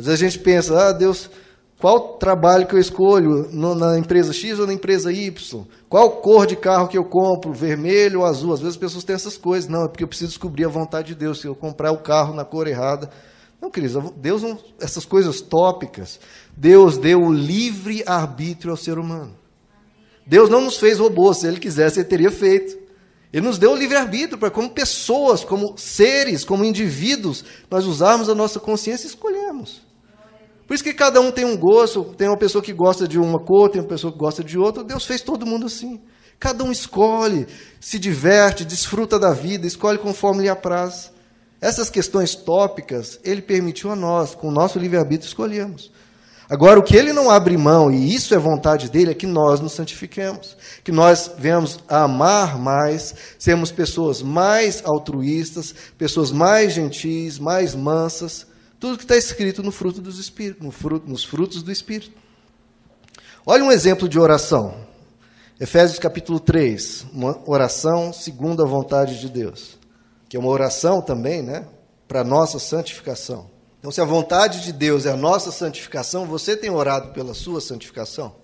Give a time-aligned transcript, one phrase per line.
[0.00, 1.30] Às vezes a gente pensa, ah, Deus,
[1.78, 5.64] qual trabalho que eu escolho na empresa X ou na empresa Y?
[5.88, 8.52] Qual cor de carro que eu compro, vermelho ou azul?
[8.52, 9.68] Às vezes as pessoas têm essas coisas.
[9.68, 11.40] Não, é porque eu preciso descobrir a vontade de Deus.
[11.40, 13.10] Se eu comprar o carro na cor errada.
[13.60, 16.18] Não, queridos, Deus não, essas coisas tópicas,
[16.56, 19.34] Deus deu o livre arbítrio ao ser humano.
[20.26, 22.78] Deus não nos fez robôs, se ele quisesse, ele teria feito.
[23.32, 28.34] Ele nos deu o livre-arbítrio para, como pessoas, como seres, como indivíduos, nós usarmos a
[28.34, 29.89] nossa consciência e escolhemos.
[30.70, 33.40] Por isso que cada um tem um gosto, tem uma pessoa que gosta de uma
[33.40, 34.84] cor, tem uma pessoa que gosta de outra.
[34.84, 36.00] Deus fez todo mundo assim.
[36.38, 37.48] Cada um escolhe,
[37.80, 41.10] se diverte, desfruta da vida, escolhe conforme lhe apraz.
[41.60, 45.90] Essas questões tópicas, ele permitiu a nós, com o nosso livre-arbítrio, escolhemos.
[46.48, 49.58] Agora, o que ele não abre mão, e isso é vontade dele, é que nós
[49.58, 57.40] nos santifiquemos, que nós venhamos a amar mais, sermos pessoas mais altruístas, pessoas mais gentis,
[57.40, 58.46] mais mansas,
[58.80, 62.12] tudo que está escrito no fruto dos Espíritos, no fruto, nos frutos do Espírito.
[63.44, 64.74] Olha um exemplo de oração.
[65.60, 69.78] Efésios capítulo 3, uma oração segundo a vontade de Deus,
[70.26, 71.66] que é uma oração também, né,
[72.08, 73.50] para nossa santificação.
[73.78, 77.60] Então, se a vontade de Deus é a nossa santificação, você tem orado pela sua
[77.60, 78.34] santificação?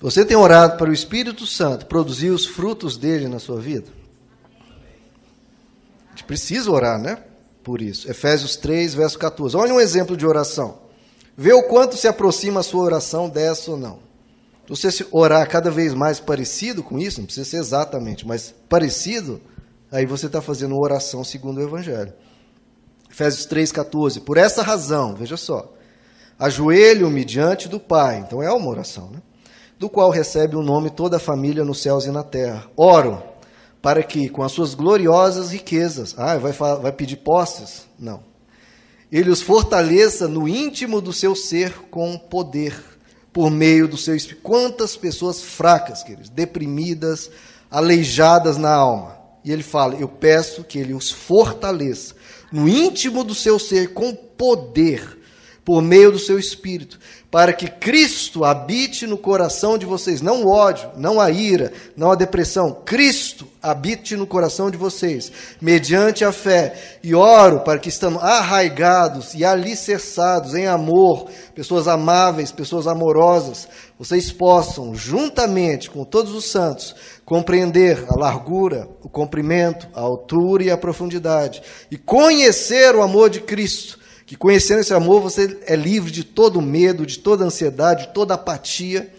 [0.00, 3.88] Você tem orado para o Espírito Santo produzir os frutos dele na sua vida?
[6.06, 7.22] A gente precisa orar, né?
[7.66, 8.08] Por isso.
[8.08, 9.56] Efésios 3, verso 14.
[9.56, 10.78] Olha um exemplo de oração.
[11.36, 13.98] Vê o quanto se aproxima a sua oração dessa ou não.
[14.72, 19.40] Se você orar cada vez mais parecido com isso, não precisa ser exatamente, mas parecido,
[19.90, 22.12] aí você está fazendo uma oração segundo o Evangelho.
[23.10, 24.20] Efésios 3,14.
[24.20, 25.74] Por essa razão, veja só,
[26.38, 29.20] ajoelho-me diante do Pai, então é uma oração, né?
[29.76, 32.70] do qual recebe o nome toda a família nos céus e na terra.
[32.76, 33.20] Oro
[33.80, 37.86] para que, com as suas gloriosas riquezas, ah, vai, vai pedir posses?
[37.98, 38.22] Não.
[39.10, 42.74] Ele os fortaleça no íntimo do seu ser com poder,
[43.32, 44.42] por meio do seu espírito.
[44.42, 47.30] Quantas pessoas fracas, queridos, deprimidas,
[47.70, 49.16] aleijadas na alma.
[49.44, 52.14] E ele fala: Eu peço que ele os fortaleça
[52.52, 55.18] no íntimo do seu ser, com poder,
[55.66, 56.96] por meio do seu espírito,
[57.28, 62.12] para que Cristo habite no coração de vocês, não o ódio, não a ira, não
[62.12, 62.72] a depressão.
[62.84, 66.98] Cristo habite no coração de vocês, mediante a fé.
[67.02, 73.66] E oro para que estando arraigados e alicerçados em amor, pessoas amáveis, pessoas amorosas,
[73.98, 76.94] vocês possam, juntamente com todos os santos,
[77.24, 81.60] compreender a largura, o comprimento, a altura e a profundidade,
[81.90, 86.60] e conhecer o amor de Cristo, que conhecendo esse amor você é livre de todo
[86.60, 89.14] medo, de toda ansiedade, de toda apatia,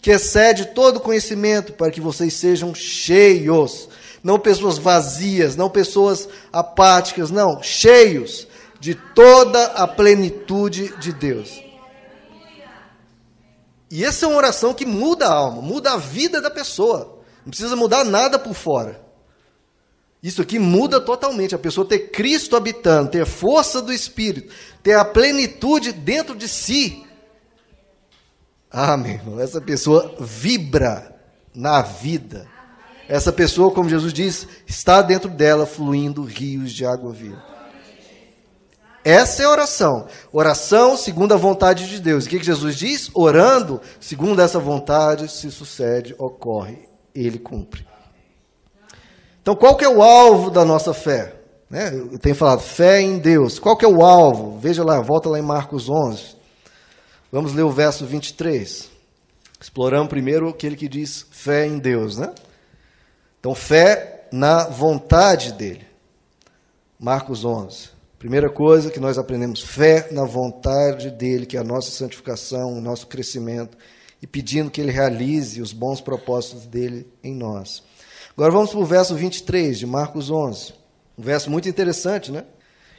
[0.00, 3.88] que excede todo conhecimento, para que vocês sejam cheios,
[4.22, 8.46] não pessoas vazias, não pessoas apáticas, não, cheios
[8.78, 11.60] de toda a plenitude de Deus.
[13.90, 17.18] E essa é uma oração que muda a alma, muda a vida da pessoa.
[17.44, 19.00] Não precisa mudar nada por fora.
[20.24, 21.54] Isso aqui muda totalmente.
[21.54, 24.50] A pessoa ter Cristo habitando, ter força do Espírito,
[24.82, 27.04] ter a plenitude dentro de si.
[28.70, 31.14] Ah, meu irmão, essa pessoa vibra
[31.54, 32.48] na vida.
[33.06, 37.44] Essa pessoa, como Jesus diz, está dentro dela fluindo rios de água viva.
[39.04, 40.06] Essa é a oração.
[40.32, 42.24] Oração segundo a vontade de Deus.
[42.24, 43.10] O que Jesus diz?
[43.12, 47.86] Orando segundo essa vontade se sucede, ocorre ele cumpre.
[49.44, 51.34] Então, qual que é o alvo da nossa fé?
[51.68, 51.94] Né?
[51.94, 53.58] Eu tenho falado fé em Deus.
[53.58, 54.58] Qual que é o alvo?
[54.58, 56.34] Veja lá, volta lá em Marcos 11.
[57.30, 58.88] Vamos ler o verso 23.
[59.60, 62.32] Exploramos primeiro aquele que diz fé em Deus, né?
[63.38, 65.86] Então, fé na vontade dele.
[66.98, 67.90] Marcos 11.
[68.18, 72.80] Primeira coisa que nós aprendemos, fé na vontade dele, que é a nossa santificação, o
[72.80, 73.76] nosso crescimento
[74.22, 77.82] e pedindo que ele realize os bons propósitos dele em nós.
[78.36, 80.74] Agora vamos para o verso 23 de Marcos 11.
[81.16, 82.44] Um verso muito interessante, né?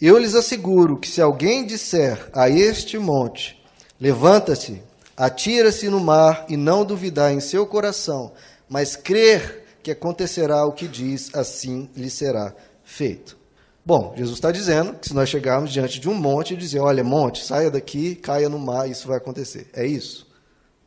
[0.00, 3.60] Eu lhes asseguro que se alguém disser a este monte:
[4.00, 4.80] Levanta-te,
[5.16, 8.32] atira-se no mar e não duvidar em seu coração,
[8.68, 12.54] mas crer que acontecerá o que diz, assim lhe será
[12.84, 13.36] feito.
[13.84, 17.02] Bom, Jesus está dizendo que se nós chegarmos diante de um monte e dizer: Olha,
[17.02, 19.68] monte, saia daqui, caia no mar, isso vai acontecer.
[19.74, 20.24] É isso?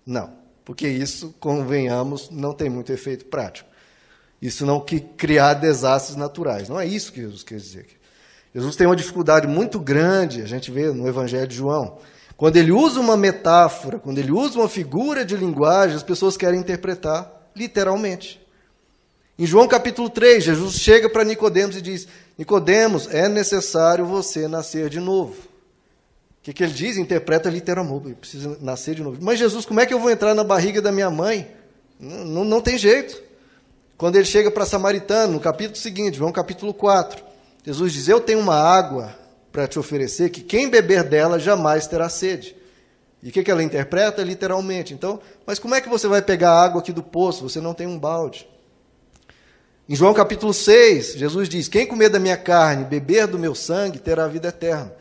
[0.05, 0.31] Não,
[0.63, 3.67] porque isso, convenhamos, não tem muito efeito prático.
[4.41, 6.69] Isso não que criar desastres naturais.
[6.69, 7.85] Não é isso que Jesus quer dizer.
[8.53, 11.99] Jesus tem uma dificuldade muito grande, a gente vê no Evangelho de João.
[12.35, 16.59] Quando ele usa uma metáfora, quando ele usa uma figura de linguagem, as pessoas querem
[16.59, 18.39] interpretar literalmente.
[19.37, 22.07] Em João capítulo 3, Jesus chega para Nicodemos e diz:
[22.37, 25.33] Nicodemos, é necessário você nascer de novo.
[25.33, 26.97] O que, que ele diz?
[26.97, 28.15] Interpreta literalmente.
[28.15, 29.17] Precisa nascer de novo.
[29.21, 31.47] Mas Jesus, como é que eu vou entrar na barriga da minha mãe?
[31.99, 33.28] Não, não tem jeito.
[33.99, 37.21] Quando ele chega para Samaritano, no capítulo seguinte, João capítulo 4,
[37.65, 39.13] Jesus diz: Eu tenho uma água
[39.51, 42.55] para te oferecer que quem beber dela jamais terá sede.
[43.21, 44.23] E o que, que ela interpreta?
[44.23, 44.93] Literalmente.
[44.93, 47.43] Então, mas como é que você vai pegar água aqui do poço?
[47.43, 48.47] Você não tem um balde.
[49.89, 53.99] Em João capítulo 6, Jesus diz: Quem comer da minha carne, beber do meu sangue,
[53.99, 54.93] terá a vida eterna.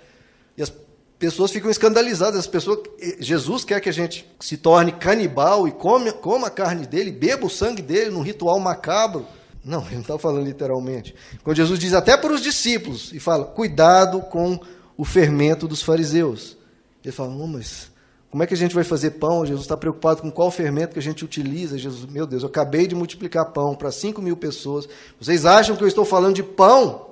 [0.56, 0.72] E as
[1.18, 2.40] pessoas ficam escandalizadas.
[2.40, 2.80] As pessoas,
[3.18, 7.46] Jesus quer que a gente se torne canibal e come, coma a carne dele, beba
[7.46, 9.26] o sangue dele num ritual macabro.
[9.64, 11.14] Não, ele não está falando literalmente.
[11.42, 14.58] Quando Jesus diz até para os discípulos, e fala, cuidado com
[14.96, 16.56] o fermento dos fariseus.
[17.04, 17.90] Ele fala, mas
[18.30, 19.46] como é que a gente vai fazer pão?
[19.46, 21.78] Jesus está preocupado com qual fermento que a gente utiliza.
[21.78, 24.86] Jesus, meu Deus, eu acabei de multiplicar pão para 5 mil pessoas.
[25.18, 27.06] Vocês acham que eu estou falando de pão?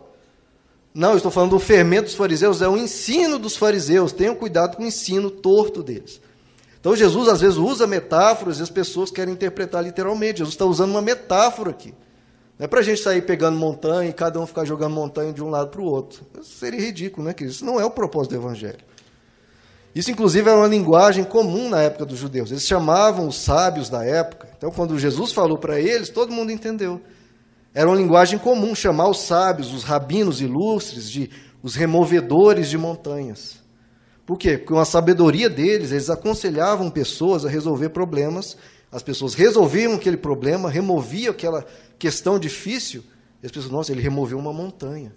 [0.97, 4.13] Não, eu estou falando do fermento dos fariseus, é o ensino dos fariseus.
[4.13, 6.23] Tenham cuidado com o ensino torto deles.
[6.81, 10.39] Então Jesus às vezes usa metáforas e as pessoas querem interpretar literalmente.
[10.39, 11.93] Jesus está usando uma metáfora aqui.
[12.59, 15.45] Não é para a gente sair pegando montanha e cada um ficar jogando montanha de
[15.45, 16.25] um lado para o outro.
[16.41, 17.55] Isso seria ridículo, né, querido?
[17.55, 18.79] Isso não é o propósito do Evangelho.
[19.95, 22.51] Isso, inclusive, era uma linguagem comum na época dos judeus.
[22.51, 24.49] Eles chamavam os sábios da época.
[24.57, 27.03] Então, quando Jesus falou para eles, todo mundo entendeu.
[27.77, 31.29] Era uma linguagem comum chamar os sábios, os rabinos ilustres, de
[31.63, 33.63] os removedores de montanhas.
[34.25, 34.57] Por quê?
[34.57, 38.57] Porque com a sabedoria deles, eles aconselhavam pessoas a resolver problemas.
[38.91, 41.67] As pessoas resolviam aquele problema, removiam aquela
[41.99, 43.05] questão difícil.
[43.43, 45.13] E as pessoas, nossa, ele removeu uma montanha.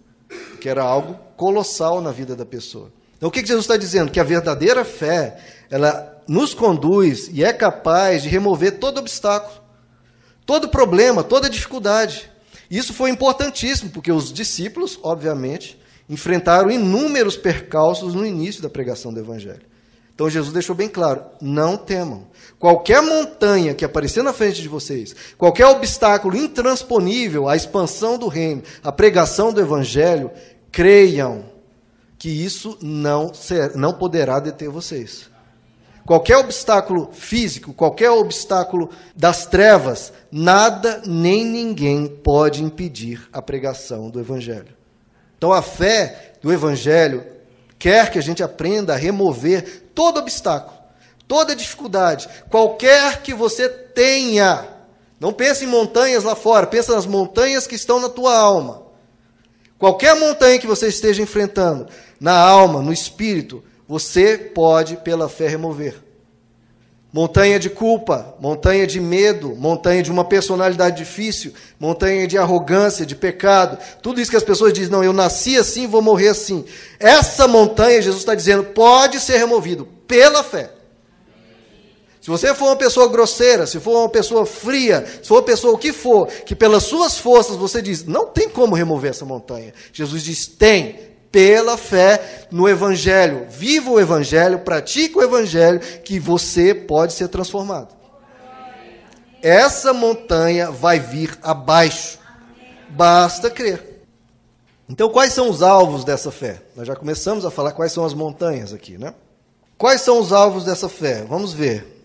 [0.59, 2.91] Que era algo colossal na vida da pessoa.
[3.15, 4.11] Então, o que Jesus está dizendo?
[4.11, 5.39] Que a verdadeira fé,
[5.69, 9.61] ela nos conduz e é capaz de remover todo obstáculo,
[10.45, 12.29] todo problema, toda dificuldade.
[12.69, 15.79] Isso foi importantíssimo, porque os discípulos, obviamente,
[16.09, 19.69] enfrentaram inúmeros percalços no início da pregação do Evangelho.
[20.13, 22.27] Então Jesus deixou bem claro: não temam.
[22.59, 28.61] Qualquer montanha que aparecer na frente de vocês, qualquer obstáculo intransponível à expansão do reino,
[28.83, 30.29] à pregação do Evangelho,
[30.71, 31.45] creiam
[32.17, 35.28] que isso não, ser, não poderá deter vocês.
[36.05, 44.19] Qualquer obstáculo físico, qualquer obstáculo das trevas, nada nem ninguém pode impedir a pregação do
[44.19, 44.75] Evangelho.
[45.37, 47.25] Então a fé do Evangelho
[47.77, 50.77] quer que a gente aprenda a remover todo obstáculo,
[51.27, 54.67] toda dificuldade, qualquer que você tenha.
[55.19, 58.83] Não pense em montanhas lá fora, pensa nas montanhas que estão na tua alma.
[59.77, 61.87] Qualquer montanha que você esteja enfrentando,
[62.19, 65.95] na alma, no espírito, você pode, pela fé, remover.
[67.11, 73.15] Montanha de culpa, montanha de medo, montanha de uma personalidade difícil, montanha de arrogância, de
[73.15, 76.63] pecado, tudo isso que as pessoas dizem, não, eu nasci assim, vou morrer assim.
[76.99, 80.69] Essa montanha, Jesus está dizendo, pode ser removido pela fé.
[82.21, 85.73] Se você for uma pessoa grosseira, se for uma pessoa fria, se for uma pessoa
[85.73, 89.73] o que for, que pelas suas forças você diz, não tem como remover essa montanha.
[89.91, 93.47] Jesus diz, tem, pela fé no Evangelho.
[93.49, 97.95] Viva o Evangelho, pratique o Evangelho, que você pode ser transformado.
[99.41, 102.19] Essa montanha vai vir abaixo.
[102.89, 104.03] Basta crer.
[104.89, 106.61] Então, quais são os alvos dessa fé?
[106.75, 109.13] Nós já começamos a falar quais são as montanhas aqui, né?
[109.77, 111.23] Quais são os alvos dessa fé?
[111.29, 112.03] Vamos ver.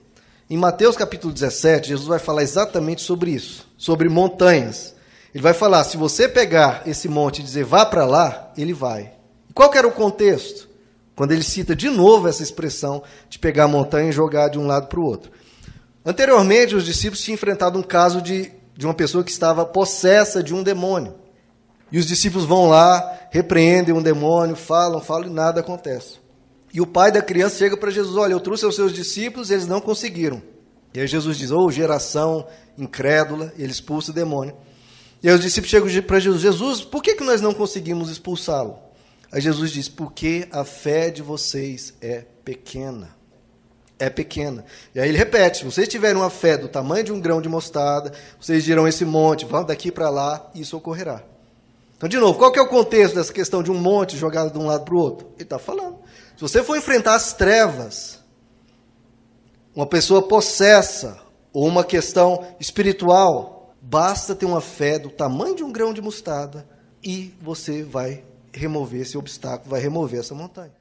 [0.49, 4.95] Em Mateus capítulo 17, Jesus vai falar exatamente sobre isso, sobre montanhas.
[5.35, 9.13] Ele vai falar: se você pegar esse monte e dizer vá para lá, ele vai.
[9.53, 10.69] Qual era o contexto?
[11.17, 14.67] Quando ele cita de novo essa expressão de pegar a montanha e jogar de um
[14.67, 15.31] lado para o outro.
[16.05, 20.55] Anteriormente, os discípulos tinham enfrentado um caso de, de uma pessoa que estava possessa de
[20.55, 21.15] um demônio.
[21.91, 26.19] E os discípulos vão lá, repreendem um demônio, falam, falam e nada acontece.
[26.73, 29.55] E o pai da criança chega para Jesus: Olha, eu trouxe aos seus discípulos e
[29.55, 30.43] eles não conseguiram.
[30.93, 34.57] E aí Jesus diz: Ô oh, geração incrédula, ele expulsa o demônio.
[35.25, 38.79] E aí os discípulos chegam para Jesus: Jesus, por que, que nós não conseguimos expulsá-lo?
[39.33, 43.17] Aí Jesus diz: Porque a fé de vocês é pequena.
[43.99, 44.67] É pequena.
[44.95, 47.49] E aí ele repete: se vocês tiverem uma fé do tamanho de um grão de
[47.49, 51.23] mostarda, vocês dirão esse monte, vão daqui para lá, e isso ocorrerá.
[51.97, 54.59] Então, de novo, qual que é o contexto dessa questão de um monte jogado de
[54.59, 55.29] um lado para o outro?
[55.37, 56.01] Ele está falando.
[56.37, 58.21] Se você for enfrentar as trevas,
[59.75, 61.19] uma pessoa possessa,
[61.51, 63.54] ou uma questão espiritual,
[63.85, 66.67] basta ter uma fé do tamanho de um grão de mostarda
[67.03, 70.73] e você vai remover esse obstáculo, vai remover essa montanha.